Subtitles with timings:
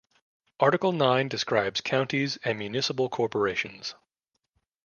[0.59, 3.93] Article Nine describes Counties and Municipal Corporations.